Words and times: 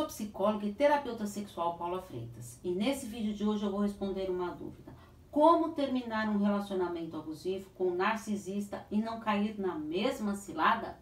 sou 0.00 0.06
psicóloga 0.06 0.64
e 0.64 0.72
terapeuta 0.72 1.26
sexual 1.26 1.76
Paula 1.76 2.00
Freitas 2.00 2.58
e 2.64 2.70
nesse 2.70 3.04
vídeo 3.04 3.34
de 3.34 3.44
hoje 3.44 3.66
eu 3.66 3.70
vou 3.70 3.80
responder 3.80 4.30
uma 4.30 4.48
dúvida. 4.48 4.94
Como 5.30 5.72
terminar 5.72 6.26
um 6.30 6.38
relacionamento 6.38 7.18
abusivo 7.18 7.68
com 7.74 7.88
um 7.88 7.94
narcisista 7.94 8.82
e 8.90 8.96
não 8.96 9.20
cair 9.20 9.60
na 9.60 9.74
mesma 9.74 10.34
cilada? 10.34 10.98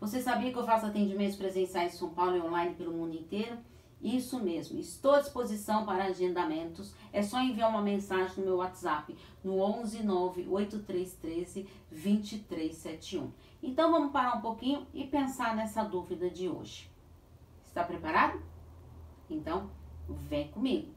Você 0.00 0.20
sabia 0.20 0.50
que 0.50 0.58
eu 0.58 0.66
faço 0.66 0.86
atendimentos 0.86 1.36
presenciais 1.36 1.94
em 1.94 1.98
São 1.98 2.10
Paulo 2.10 2.36
e 2.36 2.40
online 2.40 2.74
pelo 2.74 2.92
mundo 2.92 3.14
inteiro? 3.14 3.56
Isso 4.02 4.40
mesmo, 4.40 4.80
estou 4.80 5.14
à 5.14 5.20
disposição 5.20 5.86
para 5.86 6.06
agendamentos. 6.06 6.92
É 7.12 7.22
só 7.22 7.40
enviar 7.40 7.70
uma 7.70 7.80
mensagem 7.80 8.38
no 8.38 8.44
meu 8.44 8.56
WhatsApp 8.56 9.16
no 9.44 9.60
11 9.60 10.00
8313 10.48 11.68
2371. 11.92 13.30
Então 13.62 13.92
vamos 13.92 14.10
parar 14.10 14.36
um 14.36 14.40
pouquinho 14.40 14.84
e 14.92 15.04
pensar 15.04 15.54
nessa 15.54 15.84
dúvida 15.84 16.28
de 16.28 16.48
hoje. 16.48 16.91
Está 17.72 17.84
preparado? 17.84 18.38
Então, 19.30 19.70
vem 20.06 20.48
comigo. 20.48 20.92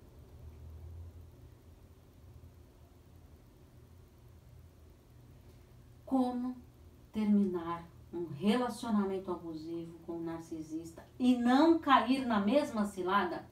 Como 6.06 6.58
terminar 7.14 7.88
um 8.12 8.26
relacionamento 8.26 9.32
abusivo 9.32 9.98
com 10.00 10.18
um 10.18 10.24
narcisista 10.24 11.08
e 11.18 11.38
não 11.38 11.80
cair 11.80 12.26
na 12.26 12.42
mesma 12.42 12.84
cilada? 12.84 13.48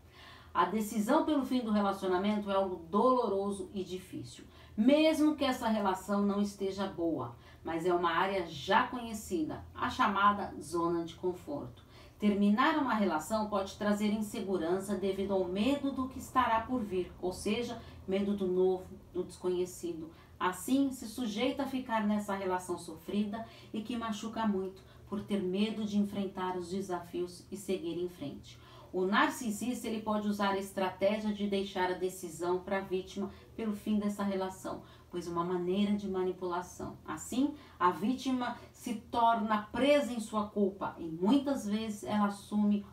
A 0.53 0.65
decisão 0.65 1.23
pelo 1.23 1.45
fim 1.45 1.61
do 1.61 1.71
relacionamento 1.71 2.51
é 2.51 2.55
algo 2.55 2.75
doloroso 2.89 3.71
e 3.73 3.85
difícil, 3.85 4.43
mesmo 4.75 5.37
que 5.37 5.45
essa 5.45 5.69
relação 5.69 6.23
não 6.23 6.41
esteja 6.41 6.87
boa, 6.87 7.37
mas 7.63 7.85
é 7.85 7.93
uma 7.93 8.11
área 8.11 8.45
já 8.45 8.85
conhecida, 8.85 9.63
a 9.73 9.89
chamada 9.89 10.53
zona 10.61 11.05
de 11.05 11.15
conforto. 11.15 11.92
Terminar 12.23 12.77
uma 12.77 12.93
relação 12.93 13.49
pode 13.49 13.75
trazer 13.75 14.13
insegurança 14.13 14.95
devido 14.95 15.33
ao 15.33 15.43
medo 15.43 15.91
do 15.91 16.07
que 16.07 16.19
estará 16.19 16.61
por 16.61 16.81
vir, 16.81 17.11
ou 17.21 17.33
seja, 17.33 17.81
medo 18.07 18.33
do 18.33 18.47
novo, 18.47 18.85
do 19.13 19.25
desconhecido. 19.25 20.09
Assim, 20.39 20.89
se 20.93 21.05
sujeita 21.05 21.63
a 21.63 21.67
ficar 21.67 22.07
nessa 22.07 22.33
relação 22.33 22.77
sofrida 22.77 23.45
e 23.73 23.81
que 23.81 23.97
machuca 23.97 24.47
muito 24.47 24.81
por 25.09 25.21
ter 25.21 25.43
medo 25.43 25.83
de 25.83 25.97
enfrentar 25.97 26.57
os 26.57 26.69
desafios 26.69 27.45
e 27.51 27.57
seguir 27.57 28.01
em 28.01 28.07
frente. 28.07 28.57
O 28.93 29.07
narcisista 29.07 29.87
ele 29.87 30.03
pode 30.03 30.27
usar 30.27 30.51
a 30.51 30.59
estratégia 30.59 31.33
de 31.33 31.47
deixar 31.47 31.89
a 31.89 31.95
decisão 31.95 32.59
para 32.59 32.77
a 32.77 32.81
vítima 32.81 33.31
pelo 33.55 33.73
fim 33.73 33.97
dessa 33.97 34.23
relação, 34.23 34.83
pois 35.09 35.27
é 35.27 35.31
uma 35.31 35.43
maneira 35.43 35.93
de 35.93 36.07
manipulação. 36.07 36.95
Assim, 37.03 37.55
a 37.79 37.89
vítima 37.89 38.55
se 38.71 38.93
torna 39.09 39.63
presa 39.71 40.13
em 40.13 40.19
sua 40.19 40.45
culpa 40.45 40.95
e 40.99 41.05
muitas 41.05 41.65
vezes 41.65 42.03
ela 42.03 42.27
assume, 42.27 42.85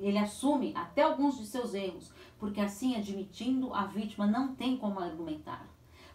ele 0.00 0.18
assume 0.18 0.72
até 0.74 1.02
alguns 1.02 1.38
de 1.38 1.46
seus 1.46 1.72
erros, 1.72 2.10
porque 2.36 2.60
assim 2.60 2.96
admitindo 2.96 3.72
a 3.72 3.86
vítima 3.86 4.26
não 4.26 4.56
tem 4.56 4.76
como 4.76 4.98
argumentar. 4.98 5.68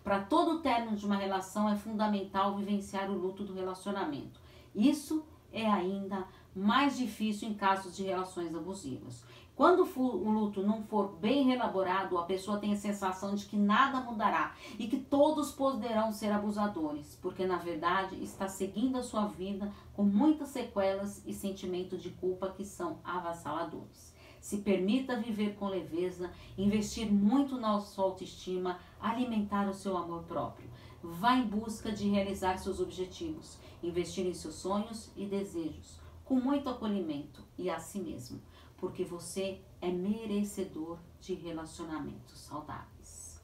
Para 0.03 0.19
todo 0.19 0.55
o 0.55 0.59
término 0.59 0.97
de 0.97 1.05
uma 1.05 1.15
relação 1.15 1.69
é 1.69 1.77
fundamental 1.77 2.57
vivenciar 2.57 3.09
o 3.09 3.17
luto 3.17 3.45
do 3.45 3.53
relacionamento. 3.53 4.41
Isso 4.75 5.23
é 5.51 5.65
ainda 5.65 6.27
mais 6.55 6.97
difícil 6.97 7.49
em 7.49 7.53
casos 7.53 7.95
de 7.95 8.03
relações 8.03 8.53
abusivas. 8.53 9.23
Quando 9.59 9.83
o 9.83 10.31
luto 10.31 10.63
não 10.63 10.83
for 10.83 11.17
bem 11.17 11.51
elaborado, 11.51 12.17
a 12.17 12.23
pessoa 12.23 12.59
tem 12.59 12.71
a 12.71 12.77
sensação 12.77 13.35
de 13.35 13.45
que 13.45 13.57
nada 13.57 13.99
mudará 13.99 14.55
e 14.79 14.87
que 14.87 14.97
todos 14.97 15.51
poderão 15.51 16.13
ser 16.13 16.31
abusadores, 16.31 17.19
porque 17.21 17.45
na 17.45 17.57
verdade 17.57 18.23
está 18.23 18.47
seguindo 18.47 18.97
a 18.97 19.03
sua 19.03 19.25
vida 19.25 19.69
com 19.93 20.03
muitas 20.03 20.47
sequelas 20.47 21.21
e 21.25 21.33
sentimentos 21.33 22.01
de 22.01 22.09
culpa 22.11 22.53
que 22.55 22.63
são 22.63 22.99
avassaladores. 23.03 24.15
Se 24.39 24.59
permita 24.59 25.19
viver 25.19 25.55
com 25.55 25.67
leveza, 25.67 26.31
investir 26.57 27.11
muito 27.11 27.57
na 27.57 27.81
sua 27.81 28.05
autoestima, 28.05 28.79
alimentar 28.97 29.67
o 29.67 29.73
seu 29.73 29.97
amor 29.97 30.23
próprio. 30.23 30.69
Vá 31.01 31.35
em 31.35 31.47
busca 31.47 31.91
de 31.91 32.09
realizar 32.09 32.57
seus 32.57 32.79
objetivos, 32.79 33.57
investir 33.81 34.25
em 34.25 34.33
seus 34.33 34.55
sonhos 34.55 35.09
e 35.15 35.25
desejos 35.25 35.99
com 36.29 36.35
muito 36.35 36.69
acolhimento 36.69 37.43
e 37.57 37.71
a 37.71 37.79
si 37.79 37.99
mesmo, 37.99 38.39
porque 38.77 39.03
você 39.03 39.59
é 39.81 39.89
merecedor 39.89 40.99
de 41.19 41.33
relacionamentos 41.33 42.39
saudáveis. 42.41 43.41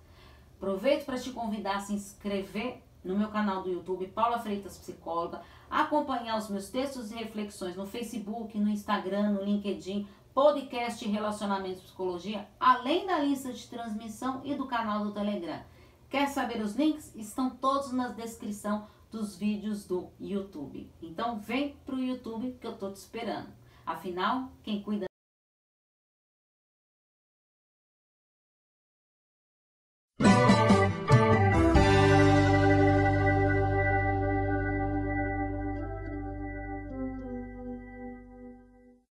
Aproveito 0.56 1.04
para 1.04 1.18
te 1.18 1.32
convidar 1.32 1.78
a 1.78 1.80
se 1.80 1.94
inscrever 1.94 2.84
no 3.04 3.18
meu 3.18 3.30
canal 3.30 3.64
do 3.64 3.72
YouTube, 3.72 4.08
Paula 4.10 4.38
Freitas 4.38 4.78
Psicóloga, 4.78 5.42
acompanhar 5.68 6.38
os 6.38 6.48
meus 6.48 6.70
textos 6.70 7.12
e 7.12 7.16
reflexões 7.16 7.76
no 7.76 7.88
Facebook, 7.88 8.56
no 8.60 8.70
Instagram, 8.70 9.32
no 9.32 9.44
LinkedIn, 9.44 10.08
podcast 10.32 11.08
Relacionamentos 11.08 11.82
Psicologia, 11.82 12.48
além 12.60 13.08
da 13.08 13.18
lista 13.18 13.52
de 13.52 13.68
transmissão 13.68 14.42
e 14.44 14.54
do 14.54 14.68
canal 14.68 15.04
do 15.04 15.12
Telegram. 15.12 15.64
Quer 16.16 16.30
saber 16.30 16.62
os 16.62 16.78
links? 16.78 17.14
Estão 17.14 17.50
todos 17.50 17.92
na 17.92 18.08
descrição 18.08 18.88
dos 19.12 19.36
vídeos 19.36 19.86
do 19.86 20.14
YouTube. 20.18 20.90
Então 21.02 21.38
vem 21.42 21.76
pro 21.86 22.00
YouTube 22.00 22.58
que 22.58 22.66
eu 22.66 22.78
tô 22.78 22.90
te 22.90 22.96
esperando. 22.96 23.50
Afinal, 23.86 24.50
quem 24.64 24.82
cuida 24.82 25.08